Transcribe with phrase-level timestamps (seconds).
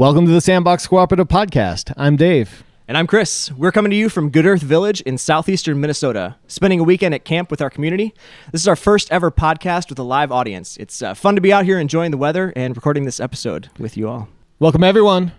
[0.00, 1.92] Welcome to the Sandbox Cooperative Podcast.
[1.94, 2.64] I'm Dave.
[2.88, 3.52] And I'm Chris.
[3.52, 7.26] We're coming to you from Good Earth Village in southeastern Minnesota, spending a weekend at
[7.26, 8.14] camp with our community.
[8.50, 10.78] This is our first ever podcast with a live audience.
[10.78, 13.98] It's uh, fun to be out here enjoying the weather and recording this episode with
[13.98, 14.30] you all.
[14.58, 15.32] Welcome, everyone.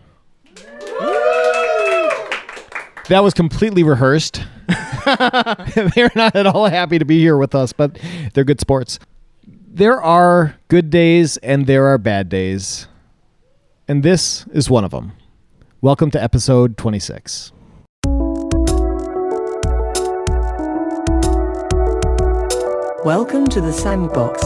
[3.09, 4.43] That was completely rehearsed.
[5.95, 7.97] they're not at all happy to be here with us, but
[8.35, 8.99] they're good sports.
[9.47, 12.87] There are good days and there are bad days.
[13.91, 15.11] And this is one of them.
[15.81, 17.51] Welcome to episode 26.
[23.03, 24.41] Welcome to the Sandbox.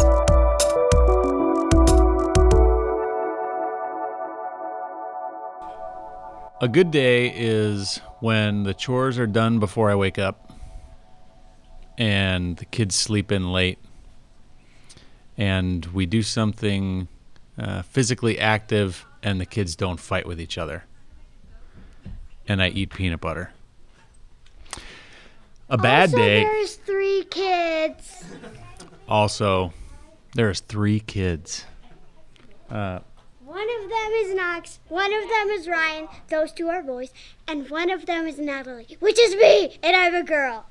[6.59, 10.53] A good day is when the chores are done before I wake up
[11.99, 13.77] and the kids sleep in late
[15.37, 17.09] and we do something
[17.57, 20.83] uh, physically active and the kids don't fight with each other
[22.47, 23.51] and I eat peanut butter.
[25.69, 26.43] A bad also, day.
[26.43, 28.23] There's three kids.
[29.09, 29.73] Also,
[30.35, 31.65] there's three kids.
[32.67, 34.79] One of them is Knox.
[34.89, 36.07] One of them is Ryan.
[36.29, 37.11] Those two are boys,
[37.47, 40.65] and one of them is Natalie, which is me, and I'm a girl.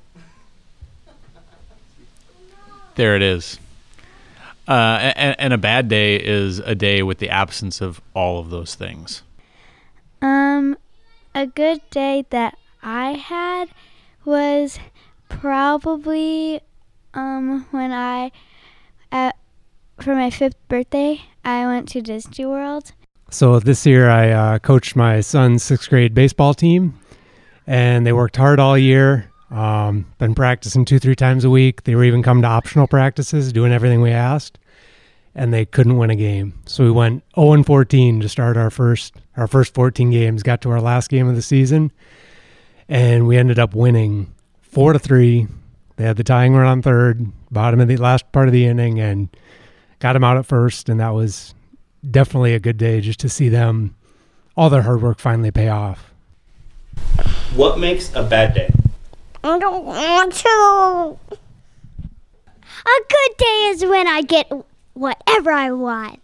[2.95, 3.59] There it is.
[4.67, 8.49] Uh, and, and a bad day is a day with the absence of all of
[8.49, 9.21] those things.
[10.21, 10.77] Um,
[11.35, 13.69] a good day that I had
[14.23, 14.79] was
[15.29, 16.61] probably
[17.13, 18.31] um when I
[19.11, 19.35] at
[19.99, 22.91] for my fifth birthday I went to Disney World.
[23.29, 26.99] So this year I uh, coached my son's sixth grade baseball team,
[27.67, 29.31] and they worked hard all year.
[29.55, 31.83] Um, been practicing two, three times a week.
[31.83, 34.59] They were even coming to optional practices, doing everything we asked,
[35.33, 36.59] and they couldn't win a game.
[36.65, 40.43] So we went 0 and 14 to start our first our first 14 games.
[40.43, 41.93] Got to our last game of the season,
[42.89, 45.47] and we ended up winning four to three.
[45.95, 48.99] They had the tying run on third, bottom of the last part of the inning,
[48.99, 49.29] and
[49.99, 51.55] got them out at first, and that was
[52.11, 53.95] definitely a good day just to see them
[54.57, 56.11] all their hard work finally pay off.
[57.55, 58.69] What makes a bad day?
[59.45, 61.37] I don't want to.
[62.87, 64.51] A good day is when I get
[64.93, 66.19] whatever I want,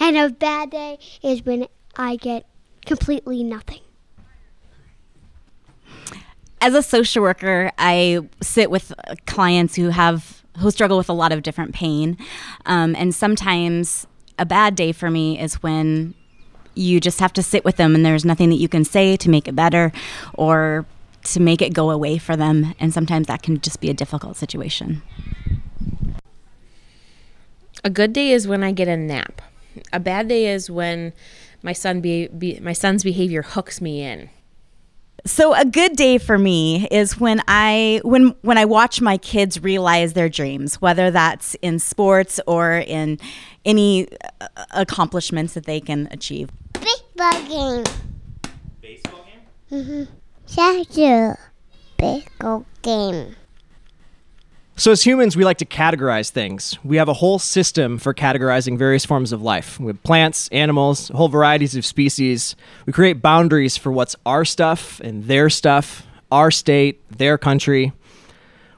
[0.00, 1.66] and a bad day is when
[1.96, 2.46] I get
[2.86, 3.80] completely nothing.
[6.62, 8.94] as a social worker, I sit with
[9.26, 12.16] clients who have who struggle with a lot of different pain,
[12.66, 14.06] um, and sometimes
[14.38, 16.14] a bad day for me is when
[16.74, 19.28] you just have to sit with them, and there's nothing that you can say to
[19.28, 19.92] make it better,
[20.34, 20.86] or
[21.24, 24.36] to make it go away for them, and sometimes that can just be a difficult
[24.36, 25.02] situation.
[27.84, 29.42] A good day is when I get a nap.
[29.92, 31.12] A bad day is when
[31.62, 34.30] my son be, be my son's behavior hooks me in.
[35.24, 39.62] So a good day for me is when I when when I watch my kids
[39.62, 43.20] realize their dreams, whether that's in sports or in
[43.64, 44.08] any
[44.40, 46.50] uh, accomplishments that they can achieve.
[46.72, 47.84] Baseball game.
[48.80, 49.80] Baseball game?
[49.80, 50.21] Mm-hmm.
[50.52, 51.32] Statue.
[51.96, 53.36] Baseball game.
[54.76, 56.78] So, as humans, we like to categorize things.
[56.84, 59.80] We have a whole system for categorizing various forms of life.
[59.80, 62.54] We have plants, animals, whole varieties of species.
[62.84, 67.92] We create boundaries for what's our stuff and their stuff, our state, their country.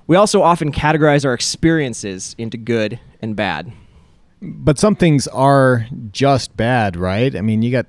[0.07, 3.73] We also often categorize our experiences into good and bad.
[4.41, 7.35] But some things are just bad, right?
[7.35, 7.87] I mean, you got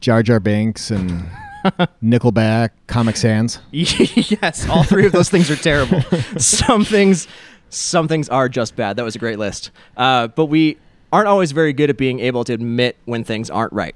[0.00, 1.30] Jar Jar Binks and
[2.02, 3.58] Nickelback, Comic Sans.
[3.70, 6.00] yes, all three of those things are terrible.
[6.38, 7.26] some things,
[7.70, 8.96] some things are just bad.
[8.96, 9.70] That was a great list.
[9.96, 10.78] Uh, but we
[11.12, 13.94] aren't always very good at being able to admit when things aren't right.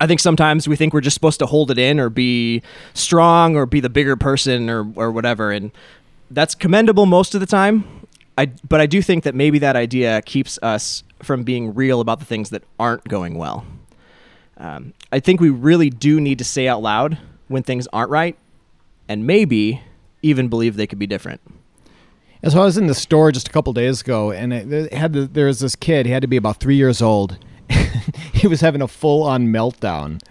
[0.00, 2.62] I think sometimes we think we're just supposed to hold it in or be
[2.94, 5.50] strong or be the bigger person or, or whatever.
[5.50, 5.72] And
[6.30, 7.84] that's commendable most of the time.
[8.38, 12.20] I, but I do think that maybe that idea keeps us from being real about
[12.20, 13.66] the things that aren't going well.
[14.60, 17.18] Um, I think we really do need to say out loud
[17.48, 18.36] when things aren't right
[19.08, 19.82] and maybe
[20.22, 21.40] even believe they could be different.
[22.42, 25.14] And so I was in the store just a couple days ago, and it, had
[25.14, 26.06] the, there was this kid.
[26.06, 27.38] He had to be about three years old.
[28.32, 30.22] he was having a full-on meltdown,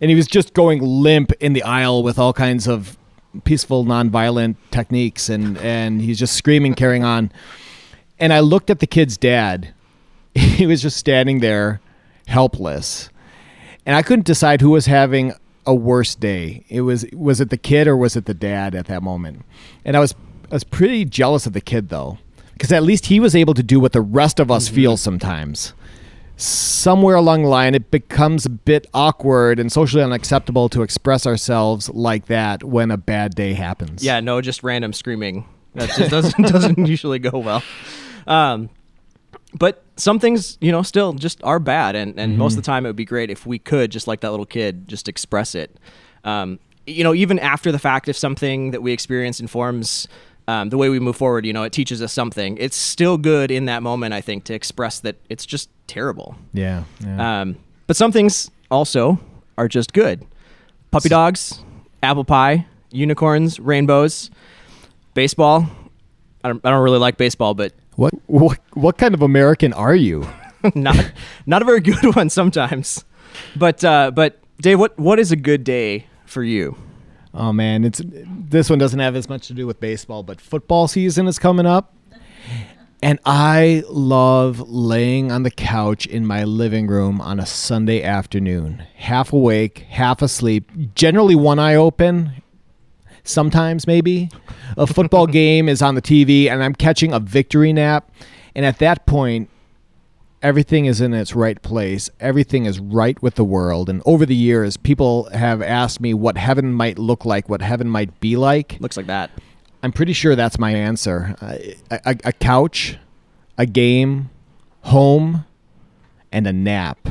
[0.00, 2.98] and he was just going limp in the aisle with all kinds of
[3.44, 7.32] peaceful, nonviolent techniques, and and he's just screaming, carrying on.
[8.18, 9.72] And I looked at the kid's dad.
[10.34, 11.80] He was just standing there,
[12.26, 13.08] helpless,
[13.86, 15.32] and I couldn't decide who was having
[15.64, 16.64] a worse day.
[16.68, 19.44] It was was it the kid or was it the dad at that moment?
[19.84, 20.14] And I was
[20.50, 22.18] I was pretty jealous of the kid though,
[22.52, 25.72] because at least he was able to do what the rest of us feel sometimes.
[26.38, 31.88] somewhere along the line it becomes a bit awkward and socially unacceptable to express ourselves
[31.88, 34.04] like that when a bad day happens.
[34.04, 35.46] Yeah, no, just random screaming.
[35.74, 37.62] That just doesn't doesn't usually go well.
[38.26, 38.68] Um,
[39.58, 42.84] but some things, you know, still just are bad, and and most of the time
[42.84, 45.76] it would be great if we could, just like that little kid, just express it.
[46.24, 50.06] Um, you know, even after the fact, if something that we experience informs
[50.48, 52.56] um, the way we move forward, you know, it teaches us something.
[52.58, 56.36] It's still good in that moment, I think, to express that it's just terrible.
[56.52, 56.84] Yeah.
[57.00, 57.40] yeah.
[57.40, 57.56] Um,
[57.86, 59.18] but some things also
[59.58, 60.24] are just good.
[60.90, 61.60] Puppy dogs,
[62.02, 64.30] apple pie, unicorns, rainbows,
[65.14, 65.66] baseball.
[66.44, 69.94] I don't, I don't really like baseball, but what what what kind of American are
[69.94, 70.26] you?
[70.74, 71.12] not
[71.46, 73.04] not a very good one sometimes.
[73.56, 76.76] But uh, but Dave, what what is a good day for you?
[77.34, 80.88] Oh man, it's this one doesn't have as much to do with baseball, but football
[80.88, 81.92] season is coming up.
[83.02, 88.84] And I love laying on the couch in my living room on a Sunday afternoon,
[88.94, 92.42] half awake, half asleep, generally one eye open,
[93.28, 94.30] sometimes maybe.
[94.76, 98.10] A football game is on the TV and I'm catching a victory nap.
[98.54, 99.50] And at that point,
[100.42, 102.08] everything is in its right place.
[102.20, 103.88] Everything is right with the world.
[103.88, 107.88] And over the years, people have asked me what heaven might look like, what heaven
[107.88, 108.78] might be like.
[108.80, 109.30] Looks like that.
[109.82, 111.36] I'm pretty sure that's my answer.
[111.40, 111.56] Uh,
[111.90, 112.98] a, a, a couch,
[113.58, 114.30] a game,
[114.82, 115.44] home,
[116.32, 117.08] and a nap.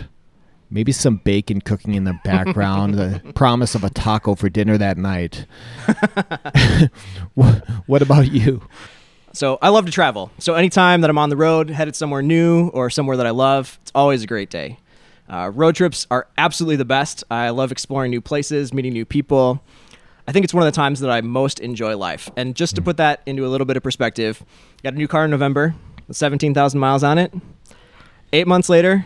[0.75, 4.98] Maybe some bacon cooking in the background, the promise of a taco for dinner that
[4.98, 5.45] night.
[7.33, 8.62] what, what about you?
[9.31, 10.31] So I love to travel.
[10.38, 13.80] So anytime that I'm on the road, headed somewhere new or somewhere that I love,
[13.83, 14.77] it's always a great day.
[15.30, 17.24] Uh, road trips are absolutely the best.
[17.31, 19.63] I love exploring new places, meeting new people.
[20.27, 22.30] I think it's one of the times that I most enjoy life.
[22.36, 24.44] And just to put that into a little bit of perspective,
[24.83, 25.74] got a new car in November,
[26.10, 27.33] with 17,000 miles on it.
[28.33, 29.06] Eight months later,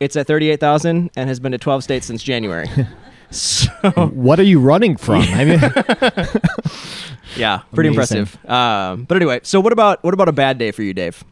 [0.00, 2.68] it's at 38,000 and has been to 12 states since January.
[3.30, 3.68] so
[4.12, 5.22] What are you running from?
[5.22, 5.60] I mean,
[7.36, 8.18] yeah, pretty Amazing.
[8.18, 8.50] impressive.
[8.50, 11.24] Um, but anyway, so what about what about a bad day for you, Dave?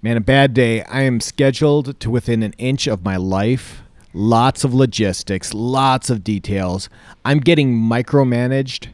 [0.00, 0.82] man, a bad day.
[0.84, 3.82] I am scheduled to within an inch of my life.
[4.14, 6.88] Lots of logistics, lots of details.
[7.24, 8.88] I'm getting micromanaged.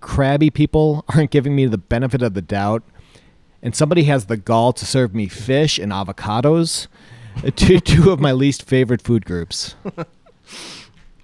[0.00, 2.82] Crabby people aren't giving me the benefit of the doubt.
[3.62, 6.86] And somebody has the gall to serve me fish and avocados,
[7.56, 9.74] two, two of my least favorite food groups.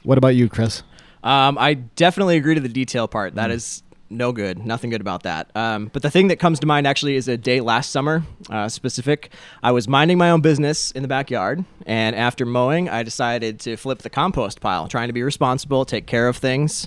[0.06, 0.84] What about you, Chris?
[1.24, 3.34] Um, I definitely agree to the detail part.
[3.34, 4.64] That is no good.
[4.64, 5.50] Nothing good about that.
[5.56, 8.68] Um, but the thing that comes to mind actually is a day last summer, uh,
[8.68, 9.32] specific.
[9.64, 13.76] I was minding my own business in the backyard, and after mowing, I decided to
[13.76, 16.86] flip the compost pile, trying to be responsible, take care of things.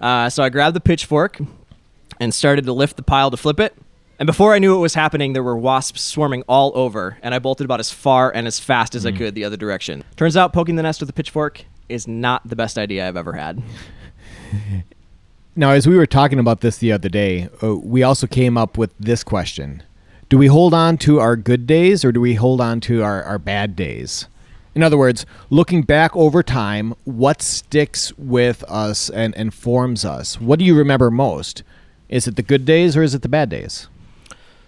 [0.00, 1.40] Uh, so I grabbed the pitchfork
[2.20, 3.76] and started to lift the pile to flip it.
[4.20, 7.38] And before I knew what was happening, there were wasps swarming all over, and I
[7.38, 10.04] bolted about as far and as fast as I could the other direction.
[10.14, 13.32] Turns out poking the nest with a pitchfork is not the best idea I've ever
[13.32, 13.62] had.
[15.56, 18.78] Now, as we were talking about this the other day, uh, we also came up
[18.78, 19.82] with this question
[20.28, 23.22] Do we hold on to our good days or do we hold on to our,
[23.24, 24.28] our bad days?
[24.76, 30.40] In other words, looking back over time, what sticks with us and, and forms us?
[30.40, 31.64] What do you remember most?
[32.08, 33.88] Is it the good days or is it the bad days?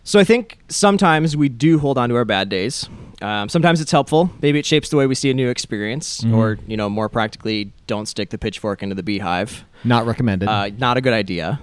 [0.05, 2.89] So I think sometimes we do hold on to our bad days.
[3.21, 4.31] Um, sometimes it's helpful.
[4.43, 7.73] Maybe it shapes the way we see a new experience, or you know, more practically,
[7.87, 9.65] don't stick the pitchfork into the beehive.
[9.85, 10.49] Not recommended.
[10.49, 11.61] Uh, not a good idea.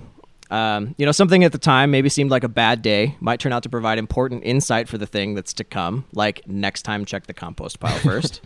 [0.50, 3.52] Um, you know, something at the time maybe seemed like a bad day might turn
[3.54, 6.06] out to provide important insight for the thing that's to come.
[6.14, 8.42] Like next time, check the compost pile first.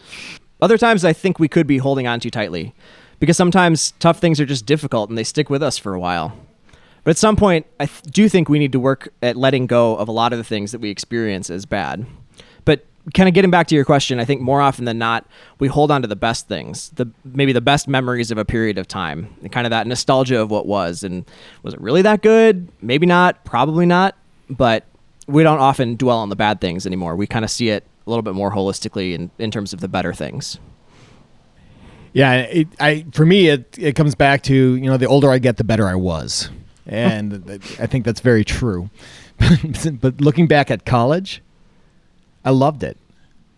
[0.60, 2.74] Other times, I think we could be holding on too tightly,
[3.20, 6.36] because sometimes tough things are just difficult and they stick with us for a while.
[7.04, 9.96] But at some point, I th- do think we need to work at letting go
[9.98, 12.06] of a lot of the things that we experience as bad.
[12.64, 15.26] But kind of getting back to your question, I think more often than not,
[15.60, 18.78] we hold on to the best things, the maybe the best memories of a period
[18.78, 21.04] of time, and kind of that nostalgia of what was.
[21.04, 21.26] And
[21.62, 22.70] was it really that good?
[22.82, 23.44] Maybe not.
[23.44, 24.16] Probably not.
[24.50, 24.86] But
[25.28, 27.16] we don't often dwell on the bad things anymore.
[27.16, 29.88] We kind of see it a little bit more holistically in, in terms of the
[29.88, 30.60] better things.
[32.14, 35.40] Yeah, it, I for me it it comes back to you know the older I
[35.40, 36.50] get, the better I was,
[36.86, 38.90] and I think that's very true.
[40.02, 41.42] but looking back at college,
[42.46, 42.98] I loved it.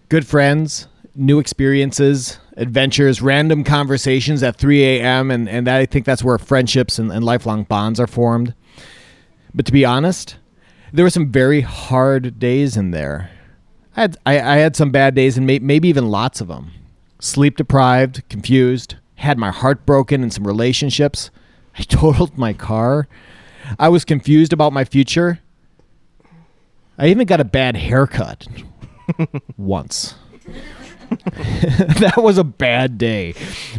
[0.09, 5.31] Good friends, new experiences, adventures, random conversations at 3 a.m.
[5.31, 8.53] and and I think that's where friendships and, and lifelong bonds are formed.
[9.53, 10.37] But to be honest,
[10.93, 13.31] there were some very hard days in there.
[13.95, 16.71] I had I, I had some bad days and may, maybe even lots of them.
[17.19, 21.31] Sleep deprived, confused, had my heart broken in some relationships.
[21.77, 23.07] I totaled my car.
[23.79, 25.39] I was confused about my future.
[26.97, 28.47] I even got a bad haircut
[29.57, 30.15] once.
[31.09, 33.33] that was a bad day.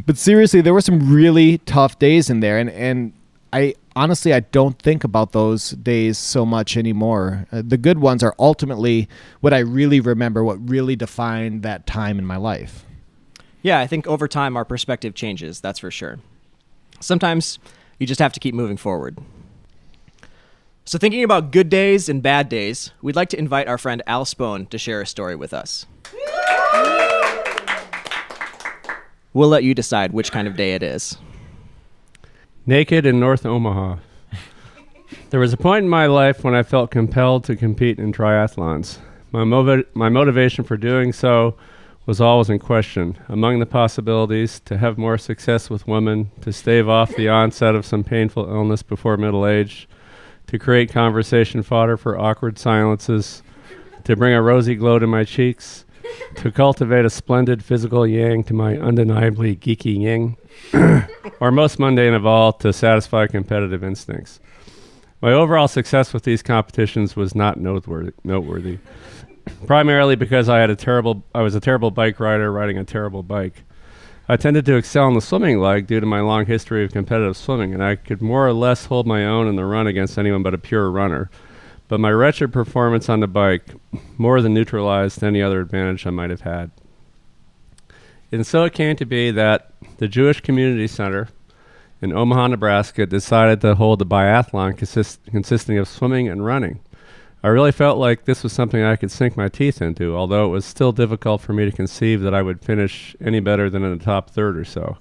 [0.05, 3.13] But seriously, there were some really tough days in there, and and
[3.53, 7.47] I honestly I don't think about those days so much anymore.
[7.51, 9.09] Uh, the good ones are ultimately
[9.41, 12.85] what I really remember, what really defined that time in my life.
[13.63, 16.19] Yeah, I think over time our perspective changes, that's for sure.
[17.01, 17.59] Sometimes
[17.99, 19.19] you just have to keep moving forward.
[20.85, 24.25] So, thinking about good days and bad days, we'd like to invite our friend Al
[24.25, 25.87] Spohn to share a story with us.
[29.33, 31.19] We'll let you decide which kind of day it is.
[32.65, 33.97] Naked in North Omaha.
[35.31, 38.99] There was a point in my life when I felt compelled to compete in triathlons.
[39.33, 39.45] My,
[39.95, 41.57] my motivation for doing so
[42.07, 43.19] was always in question.
[43.29, 47.85] Among the possibilities, to have more success with women, to stave off the onset of
[47.85, 49.89] some painful illness before middle age,
[50.47, 53.43] to create conversation fodder for awkward silences,
[54.05, 55.85] to bring a rosy glow to my cheeks,
[56.37, 60.37] to cultivate a splendid physical yang to my undeniably geeky yin,
[61.41, 64.39] or most mundane of all, to satisfy competitive instincts.
[65.21, 68.79] My overall success with these competitions was not noteworthy, noteworthy.
[69.67, 73.23] Primarily because I had a terrible I was a terrible bike rider riding a terrible
[73.23, 73.63] bike.
[74.29, 77.37] I tended to excel in the swimming leg due to my long history of competitive
[77.37, 80.43] swimming, and I could more or less hold my own in the run against anyone
[80.43, 81.31] but a pure runner.
[81.87, 83.65] But my wretched performance on the bike
[84.19, 86.73] more than neutralized any other advantage I might have had.
[88.33, 91.29] And so it came to be that the Jewish Community Center
[92.03, 96.81] in Omaha, Nebraska decided to hold a biathlon consist- consisting of swimming and running.
[97.47, 100.49] I really felt like this was something I could sink my teeth into, although it
[100.49, 103.97] was still difficult for me to conceive that I would finish any better than in
[103.97, 104.99] the top third or so.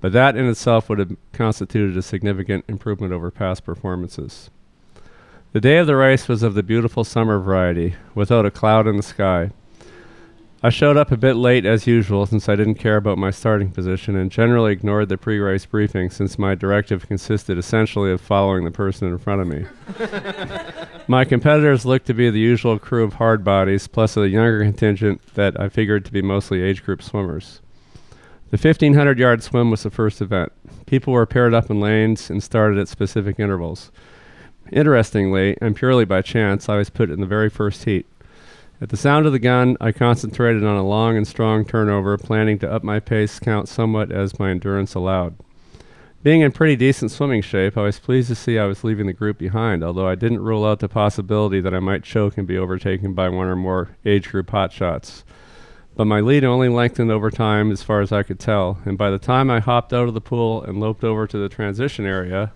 [0.00, 4.48] But that in itself would have constituted a significant improvement over past performances.
[5.52, 8.96] The day of the race was of the beautiful summer variety, without a cloud in
[8.96, 9.50] the sky.
[10.62, 13.70] I showed up a bit late as usual since I didn't care about my starting
[13.70, 18.64] position and generally ignored the pre race briefing since my directive consisted essentially of following
[18.64, 19.66] the person in front of me.
[21.08, 25.20] my competitors looked to be the usual crew of hard bodies, plus a younger contingent
[25.34, 27.60] that I figured to be mostly age group swimmers.
[28.50, 30.52] The 1500 yard swim was the first event.
[30.86, 33.92] People were paired up in lanes and started at specific intervals.
[34.72, 38.06] Interestingly, and purely by chance, I was put in the very first heat.
[38.78, 42.58] At the sound of the gun, I concentrated on a long and strong turnover, planning
[42.58, 45.34] to up my pace count somewhat as my endurance allowed.
[46.22, 49.14] Being in pretty decent swimming shape, I was pleased to see I was leaving the
[49.14, 52.58] group behind, although I didn't rule out the possibility that I might choke and be
[52.58, 55.22] overtaken by one or more age group hotshots.
[55.94, 59.08] But my lead only lengthened over time as far as I could tell, and by
[59.08, 62.52] the time I hopped out of the pool and loped over to the transition area,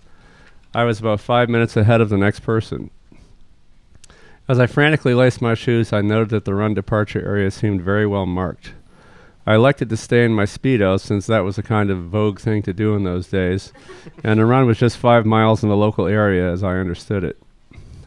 [0.71, 2.91] I was about five minutes ahead of the next person.
[4.51, 8.05] As I frantically laced my shoes, I noted that the run departure area seemed very
[8.05, 8.73] well marked.
[9.45, 12.61] I elected to stay in my Speedo since that was a kind of vogue thing
[12.63, 13.71] to do in those days,
[14.25, 17.41] and the run was just five miles in the local area as I understood it.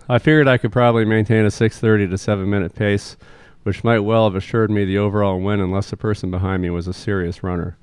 [0.07, 3.17] I figured I could probably maintain a 6.30 to 7 minute pace,
[3.63, 6.87] which might well have assured me the overall win unless the person behind me was
[6.87, 7.79] a serious runner.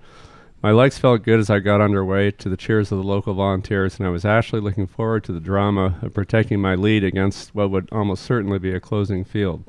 [0.63, 3.98] My legs felt good as I got underway to the cheers of the local volunteers,
[3.98, 7.72] and I was actually looking forward to the drama of protecting my lead against what
[7.72, 9.63] would almost certainly be a closing field.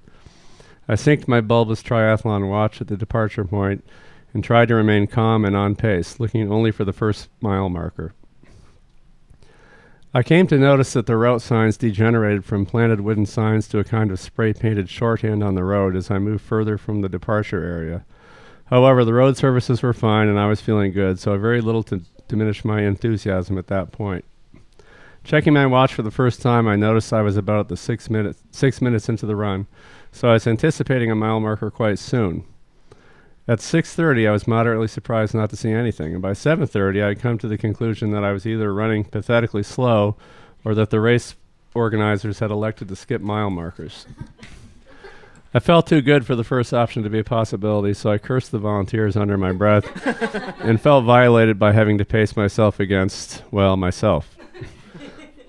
[0.86, 3.86] I synced my bulbous triathlon watch at the departure point
[4.34, 8.12] and tried to remain calm and on pace, looking only for the first mile marker.
[10.12, 13.84] I came to notice that the route signs degenerated from planted wooden signs to a
[13.84, 17.64] kind of spray painted shorthand on the road as I moved further from the departure
[17.64, 18.04] area.
[18.72, 22.00] However, the road services were fine and I was feeling good, so very little to
[22.26, 24.24] diminish my enthusiasm at that point.
[25.24, 28.42] Checking my watch for the first time, I noticed I was about the six minutes
[28.50, 29.66] six minutes into the run,
[30.10, 32.44] so I was anticipating a mile marker quite soon.
[33.46, 37.20] At 6:30, I was moderately surprised not to see anything, and by 7:30, I had
[37.20, 40.16] come to the conclusion that I was either running pathetically slow,
[40.64, 41.34] or that the race
[41.74, 44.06] organizers had elected to skip mile markers.
[45.54, 48.52] I felt too good for the first option to be a possibility, so I cursed
[48.52, 49.84] the volunteers under my breath
[50.62, 54.38] and felt violated by having to pace myself against, well, myself.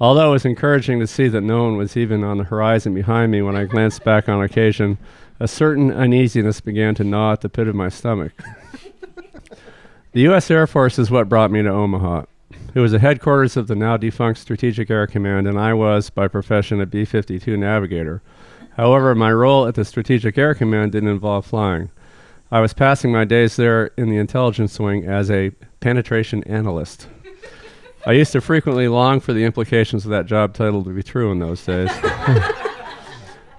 [0.01, 3.31] Although it was encouraging to see that no one was even on the horizon behind
[3.31, 4.97] me when I glanced back on occasion,
[5.39, 8.33] a certain uneasiness began to gnaw at the pit of my stomach.
[10.11, 10.51] the U.S.
[10.51, 12.23] Air Force is what brought me to Omaha.
[12.75, 16.27] It was the headquarters of the now defunct Strategic Air Command, and I was, by
[16.27, 18.21] profession, a B 52 navigator.
[18.77, 21.91] However, my role at the Strategic Air Command didn't involve flying.
[22.51, 27.07] I was passing my days there in the intelligence wing as a penetration analyst.
[28.05, 31.31] I used to frequently long for the implications of that job title to be true
[31.31, 31.89] in those days.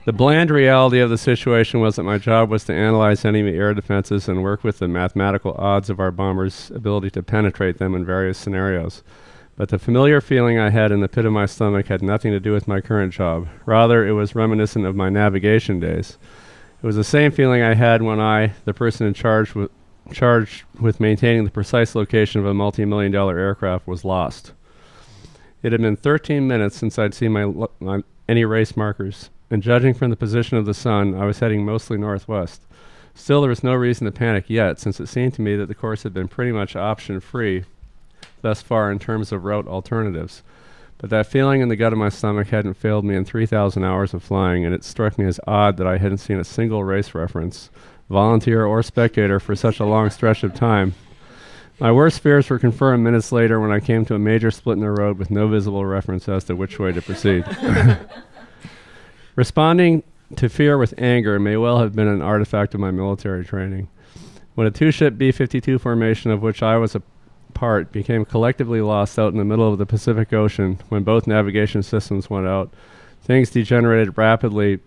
[0.05, 3.73] The bland reality of the situation was that my job was to analyze enemy air
[3.73, 8.05] defenses and work with the mathematical odds of our bombers' ability to penetrate them in
[8.05, 9.03] various scenarios.
[9.57, 12.41] But the familiar feeling I had in the pit of my stomach had nothing to
[12.41, 13.49] do with my current job.
[13.67, 16.19] Rather, it was reminiscent of my navigation days.
[16.83, 19.71] It was the same feeling I had when I, the person in charge with,
[20.13, 24.53] charged with maintaining the precise location of a multi million dollar aircraft, was lost.
[25.63, 29.95] It had been 13 minutes since I'd seen my, my any race markers, and judging
[29.95, 32.63] from the position of the sun, I was heading mostly northwest.
[33.15, 35.75] Still, there was no reason to panic yet, since it seemed to me that the
[35.75, 37.65] course had been pretty much option free
[38.45, 40.43] thus far in terms of route alternatives.
[40.99, 44.15] But that feeling in the gut of my stomach hadn't failed me in 3,000 hours
[44.15, 47.15] of flying, and it struck me as odd that I hadn't seen a single race
[47.15, 47.71] reference,
[48.11, 50.95] volunteer or spectator, for such a long stretch of time.
[51.81, 54.83] My worst fears were confirmed minutes later when I came to a major split in
[54.83, 57.45] the road with no visible reference as to which way to proceed.
[59.37, 60.03] Responding
[60.37, 63.89] to fear with anger may well have been an artifact of my military training.
[64.55, 67.03] When a two ship B 52 formation, of which I was a
[67.55, 71.83] part, became collectively lost out in the middle of the Pacific Ocean when both navigation
[71.83, 72.73] systems went out,
[73.23, 74.81] things degenerated rapidly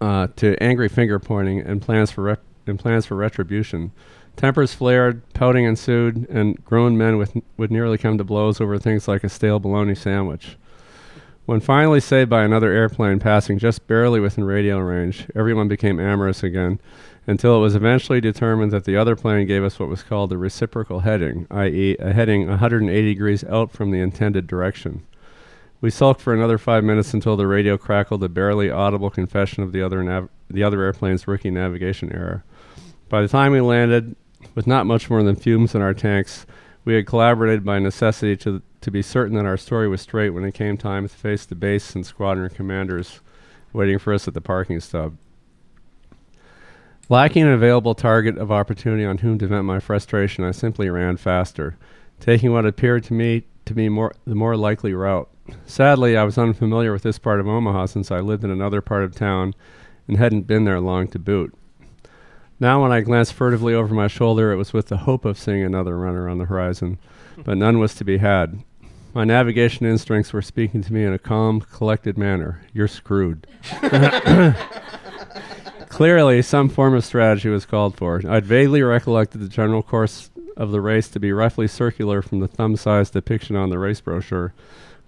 [0.00, 3.92] uh, to angry finger pointing and plans for, rep- and plans for retribution.
[4.36, 9.06] Tempers flared, pouting ensued, and grown men with would nearly come to blows over things
[9.06, 10.56] like a stale bologna sandwich.
[11.44, 16.42] When finally saved by another airplane passing just barely within radio range, everyone became amorous
[16.42, 16.80] again,
[17.26, 20.38] until it was eventually determined that the other plane gave us what was called a
[20.38, 25.06] reciprocal heading, i.e., a heading 180 degrees out from the intended direction.
[25.80, 29.72] We sulked for another five minutes until the radio crackled a barely audible confession of
[29.72, 32.44] the other nav- the other airplane's rookie navigation error.
[33.08, 34.14] By the time we landed,
[34.54, 36.46] with not much more than fumes in our tanks,
[36.84, 40.44] we had collaborated by necessity to to be certain that our story was straight when
[40.44, 43.20] it came time to face the base and squadron commanders
[43.72, 45.16] waiting for us at the parking stub.
[47.12, 51.18] Lacking an available target of opportunity on whom to vent my frustration, I simply ran
[51.18, 51.76] faster,
[52.20, 55.28] taking what appeared to me to be more the more likely route.
[55.66, 59.04] Sadly, I was unfamiliar with this part of Omaha since I lived in another part
[59.04, 59.52] of town
[60.08, 61.54] and hadn't been there long to boot.
[62.58, 65.62] Now, when I glanced furtively over my shoulder, it was with the hope of seeing
[65.62, 66.98] another runner on the horizon,
[67.44, 68.64] but none was to be had.
[69.12, 72.62] My navigation instincts were speaking to me in a calm, collected manner.
[72.72, 73.46] You're screwed.
[75.92, 78.22] Clearly, some form of strategy was called for.
[78.26, 82.48] I'd vaguely recollected the general course of the race to be roughly circular from the
[82.48, 84.54] thumb-sized depiction on the race brochure,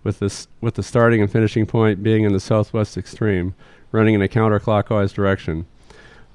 [0.03, 3.55] with this with the starting and finishing point being in the southwest extreme,
[3.93, 5.65] running in a counterclockwise direction.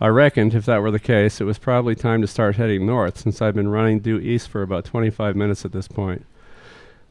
[0.01, 3.19] I reckoned if that were the case, it was probably time to start heading north,
[3.19, 6.25] since I'd been running due east for about 25 minutes at this point.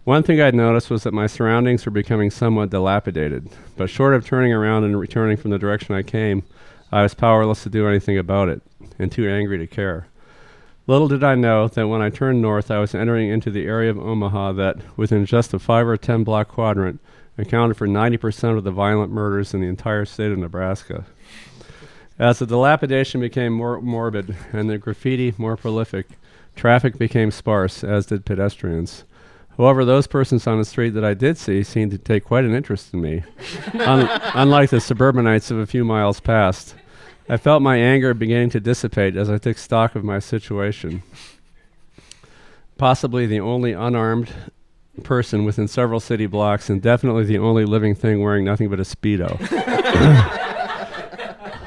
[0.03, 4.27] One thing I'd noticed was that my surroundings were becoming somewhat dilapidated, but short of
[4.27, 6.42] turning around and returning from the direction I came,
[6.90, 8.62] I was powerless to do anything about it,
[8.98, 10.07] and too angry to care.
[10.87, 13.90] Little did I know that when I turned north, I was entering into the area
[13.90, 17.01] of Omaha that, within just a five or ten block quadrant,
[17.37, 21.05] accounted for 90% of the violent murders in the entire state of Nebraska.
[22.18, 26.07] As the dilapidation became more morbid and the graffiti more prolific,
[26.57, 29.05] traffic became sparse, as did pedestrians.
[29.59, 32.55] However, those persons on the street that I did see seemed to take quite an
[32.55, 33.25] interest in me,
[33.75, 36.77] un- unlike the suburbanites of a few miles past.
[37.29, 41.03] I felt my anger beginning to dissipate as I took stock of my situation.
[42.79, 44.33] Possibly the only unarmed
[45.03, 48.85] person within several city blocks, and definitely the only living thing wearing nothing but a
[48.85, 49.40] Speedo.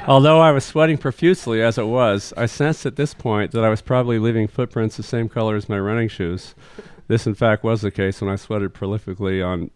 [0.08, 3.70] Although I was sweating profusely as it was, I sensed at this point that I
[3.70, 6.56] was probably leaving footprints the same color as my running shoes.
[7.12, 9.69] This, in fact, was the case when I sweated prolifically on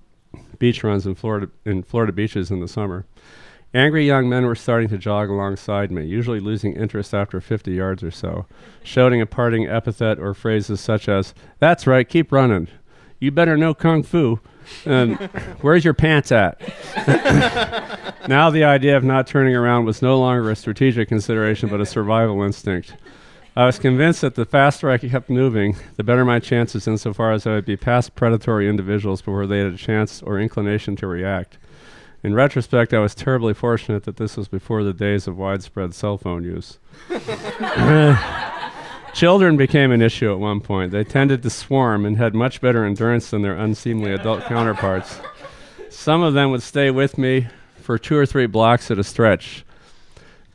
[0.57, 3.05] beach runs in Florida, in Florida beaches in the summer.
[3.73, 8.03] Angry young men were starting to jog alongside me, usually losing interest after 50 yards
[8.03, 8.45] or so,
[8.83, 12.69] shouting a parting epithet or phrases such as, That's right, keep running.
[13.19, 14.39] You better know Kung Fu.
[14.85, 15.17] And
[15.59, 16.61] where's your pants at?
[18.29, 21.85] now the idea of not turning around was no longer a strategic consideration, but a
[21.85, 22.95] survival instinct.
[23.57, 27.47] I was convinced that the faster I kept moving, the better my chances insofar as
[27.47, 31.57] I would be past predatory individuals before they had a chance or inclination to react.
[32.21, 36.17] In retrospect, I was terribly fortunate that this was before the days of widespread cell
[36.17, 36.79] phone use.
[39.13, 40.91] Children became an issue at one point.
[40.91, 45.21] They tended to swarm and had much better endurance than their unseemly adult counterparts.
[45.89, 49.64] Some of them would stay with me for two or three blocks at a stretch,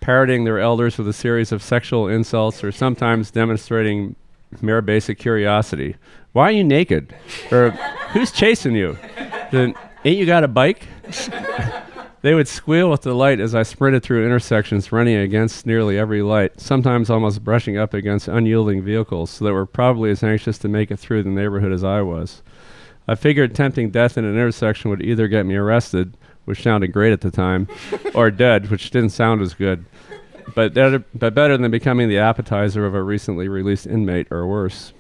[0.01, 4.17] parroting their elders with a series of sexual insults or sometimes demonstrating
[4.61, 5.97] mere basic curiosity.
[6.33, 7.15] Why are you naked?
[7.51, 7.71] Or
[8.13, 8.99] who's chasing you?
[9.51, 10.87] Then, ain't you got a bike?
[12.23, 16.61] They would squeal with delight as I sprinted through intersections, running against nearly every light,
[16.61, 20.91] sometimes almost brushing up against unyielding vehicles so that were probably as anxious to make
[20.91, 22.43] it through the neighborhood as I was.
[23.09, 27.13] I figured tempting death in an intersection would either get me arrested, which sounded great
[27.13, 27.69] at the time,
[28.15, 29.85] or dead, which didn't sound as good,
[30.55, 34.93] but, better- but better than becoming the appetizer of a recently released inmate or worse.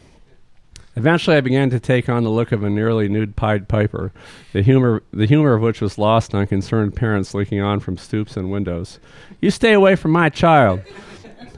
[0.96, 4.12] Eventually, I began to take on the look of a nearly nude Pied Piper,
[4.52, 8.36] the humor, the humor of which was lost on concerned parents looking on from stoops
[8.36, 8.98] and windows.
[9.40, 10.80] You stay away from my child.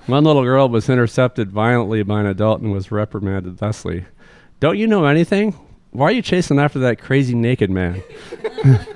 [0.06, 4.04] One little girl was intercepted violently by an adult and was reprimanded thusly.
[4.60, 5.54] Don't you know anything?
[5.92, 8.02] Why are you chasing after that crazy naked man?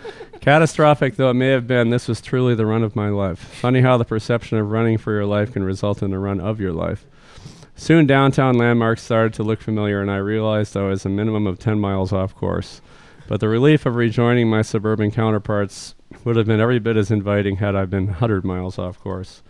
[0.47, 3.37] Catastrophic though it may have been, this was truly the run of my life.
[3.37, 6.61] Funny how the perception of running for your life can result in a run of
[6.61, 7.05] your life.
[7.75, 11.59] Soon downtown landmarks started to look familiar, and I realized I was a minimum of
[11.59, 12.81] 10 miles off course.
[13.27, 17.57] But the relief of rejoining my suburban counterparts would have been every bit as inviting
[17.57, 19.43] had I been 100 miles off course.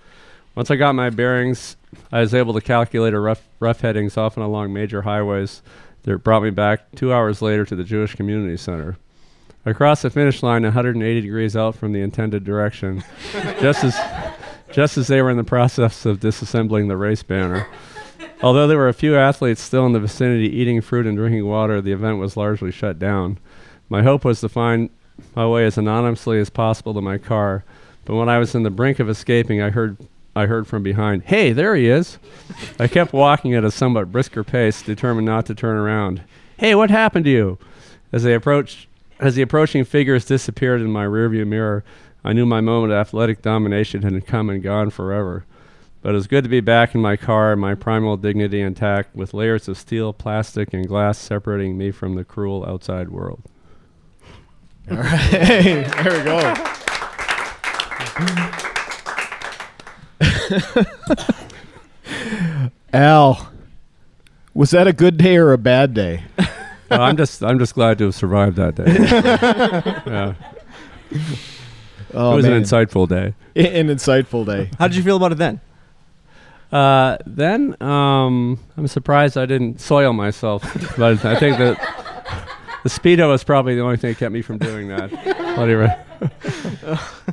[0.54, 1.76] Once I got my bearings,
[2.10, 5.60] I was able to calculate a rough, rough headings often along major highways
[6.04, 8.96] that brought me back two hours later to the Jewish Community Center.
[9.66, 13.02] I crossed the finish line 180 degrees out from the intended direction,
[13.60, 13.98] just as
[14.72, 17.66] just as they were in the process of disassembling the race banner.
[18.42, 21.80] Although there were a few athletes still in the vicinity eating fruit and drinking water,
[21.80, 23.38] the event was largely shut down.
[23.88, 24.90] My hope was to find
[25.34, 27.64] my way as anonymously as possible to my car,
[28.04, 29.96] but when I was in the brink of escaping, I heard
[30.36, 32.18] I heard from behind, "Hey, there he is!"
[32.78, 36.20] I kept walking at a somewhat brisker pace, determined not to turn around.
[36.56, 37.58] "Hey, what happened to you?"
[38.12, 38.86] As they approached,
[39.18, 41.84] as the approaching figures disappeared in my rearview mirror,
[42.24, 45.44] I knew my moment of athletic domination had come and gone forever.
[46.02, 49.34] But it was good to be back in my car, my primal dignity intact, with
[49.34, 53.42] layers of steel, plastic, and glass separating me from the cruel outside world.
[54.90, 56.54] All right, there we go.
[62.92, 63.52] Al,
[64.54, 66.22] was that a good day or a bad day?
[66.90, 68.84] Well, I'm just I'm just glad to have survived that day.
[70.06, 70.34] yeah.
[72.14, 72.54] Oh, it was man.
[72.54, 73.34] an insightful day.
[73.54, 74.70] An insightful day.
[74.78, 75.60] How did you feel about it then?
[76.72, 80.62] Uh, then um, I'm surprised I didn't soil myself,
[80.96, 81.78] but I think that
[82.82, 85.10] the speedo was probably the only thing that kept me from doing that.
[85.56, 86.98] What do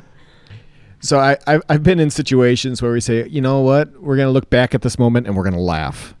[1.00, 4.30] So I, I I've been in situations where we say, you know what, we're gonna
[4.30, 6.14] look back at this moment and we're gonna laugh.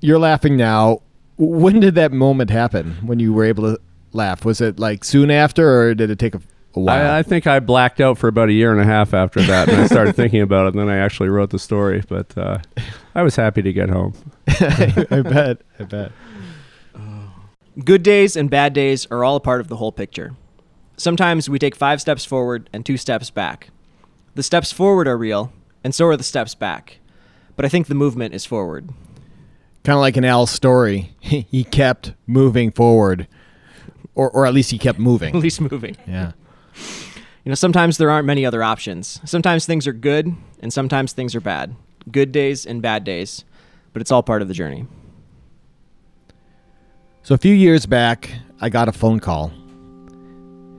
[0.00, 1.02] You're laughing now.
[1.40, 2.98] When did that moment happen?
[3.02, 3.80] When you were able to
[4.12, 4.44] laugh?
[4.44, 6.40] Was it like soon after, or did it take a,
[6.74, 7.10] a while?
[7.10, 9.70] I, I think I blacked out for about a year and a half after that,
[9.70, 10.74] and I started thinking about it.
[10.74, 12.58] And then I actually wrote the story, but uh,
[13.14, 14.14] I was happy to get home.
[14.48, 15.62] I bet.
[15.78, 16.12] I bet.
[17.82, 20.34] Good days and bad days are all a part of the whole picture.
[20.98, 23.70] Sometimes we take five steps forward and two steps back.
[24.34, 26.98] The steps forward are real, and so are the steps back.
[27.56, 28.90] But I think the movement is forward.
[29.84, 33.26] Kind of like in Al's story, he kept moving forward,
[34.14, 35.34] or or at least he kept moving.
[35.34, 35.96] At least moving.
[36.06, 36.32] Yeah.
[37.44, 39.20] You know, sometimes there aren't many other options.
[39.24, 41.74] Sometimes things are good, and sometimes things are bad.
[42.10, 43.44] Good days and bad days,
[43.94, 44.86] but it's all part of the journey.
[47.22, 49.52] So a few years back, I got a phone call.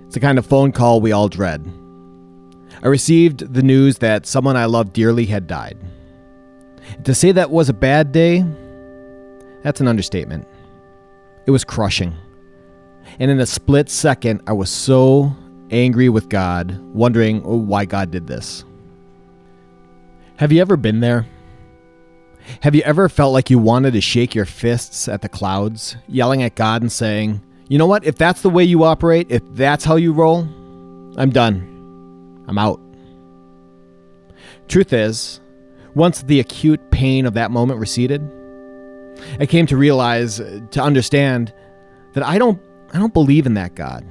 [0.06, 1.66] It's the kind of phone call we all dread.
[2.84, 5.78] I received the news that someone I loved dearly had died.
[7.06, 8.46] To say that was a bad day,
[9.64, 10.48] that's an understatement.
[11.46, 12.16] It was crushing.
[13.20, 15.36] And in a split second, I was so
[15.70, 18.64] angry with God, wondering oh, why God did this.
[20.38, 21.28] Have you ever been there?
[22.62, 26.42] Have you ever felt like you wanted to shake your fists at the clouds, yelling
[26.44, 28.04] at God and saying, You know what?
[28.04, 30.42] If that's the way you operate, if that's how you roll,
[31.18, 32.44] I'm done.
[32.48, 32.82] I'm out.
[34.68, 35.40] Truth is,
[35.94, 38.22] once the acute pain of that moment receded,
[39.40, 41.54] I came to realize, uh, to understand,
[42.14, 42.62] that I don't,
[42.94, 44.06] I don't believe in that God.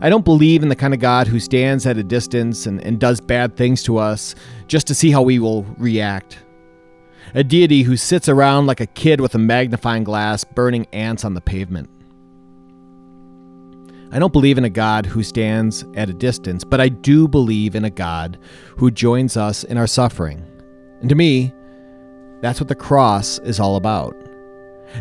[0.00, 2.98] I don't believe in the kind of God who stands at a distance and, and
[2.98, 4.34] does bad things to us
[4.66, 6.38] just to see how we will react
[7.34, 11.34] a deity who sits around like a kid with a magnifying glass burning ants on
[11.34, 11.88] the pavement.
[14.12, 17.76] I don't believe in a God who stands at a distance, but I do believe
[17.76, 18.38] in a God
[18.76, 20.44] who joins us in our suffering.
[21.00, 21.54] And to me,
[22.40, 24.16] that's what the cross is all about.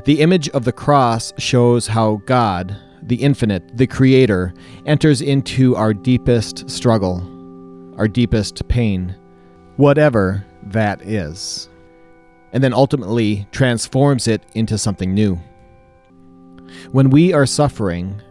[0.06, 4.54] The image of the cross shows how God, the infinite, the creator,
[4.86, 7.24] enters into our deepest struggle,
[7.98, 9.16] our deepest pain,
[9.78, 11.70] whatever that is
[12.52, 15.40] and then ultimately transforms it into something new.
[16.92, 18.22] When we are suffering,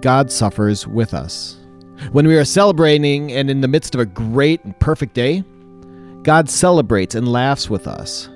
[0.00, 1.56] God suffers with us.
[2.12, 5.44] When we are celebrating and in the midst of a great and perfect day,
[6.22, 8.28] God celebrates and laughs with us.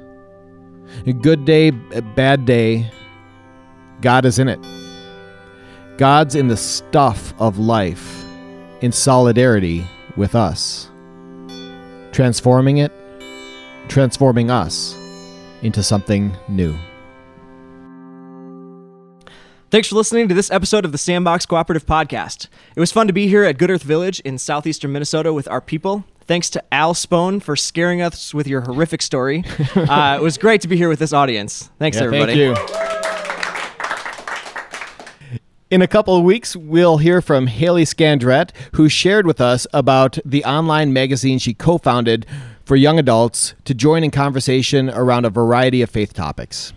[1.07, 2.91] A good day, a bad day,
[4.01, 4.61] God is in it.
[5.99, 8.25] God's in the stuff of life
[8.81, 10.91] in solidarity with us,
[12.13, 12.93] transforming it,
[13.89, 14.97] transforming us
[15.63, 16.77] into something new.
[19.71, 22.49] Thanks for listening to this episode of the Sandbox Cooperative Podcast.
[22.77, 25.61] It was fun to be here at Good Earth Village in southeastern Minnesota with our
[25.61, 26.05] people.
[26.27, 29.45] Thanks to Al Spohn for scaring us with your horrific story.
[29.75, 31.71] uh, it was great to be here with this audience.
[31.79, 32.55] Thanks, Yeah, everybody.
[32.55, 32.85] Thank you.
[35.71, 40.19] In a couple of weeks, we'll hear from Haley Scandrett, who shared with us about
[40.25, 42.27] the online magazine she co founded
[42.65, 46.73] for young adults to join in conversation around a variety of faith topics.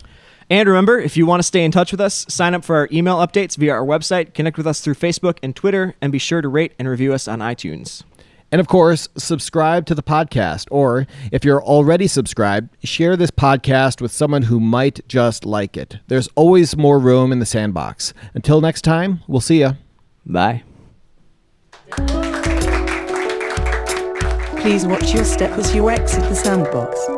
[0.49, 2.87] And remember, if you want to stay in touch with us, sign up for our
[2.91, 6.41] email updates via our website, connect with us through Facebook and Twitter, and be sure
[6.41, 8.03] to rate and review us on iTunes.
[8.51, 13.99] And of course, subscribe to the podcast, or if you're already subscribed, share this podcast
[14.01, 15.99] with someone who might just like it.
[16.07, 18.13] There's always more room in the sandbox.
[18.33, 19.73] Until next time, we'll see ya.
[20.25, 20.63] Bye.
[24.61, 27.16] Please watch your step as you exit the sandbox.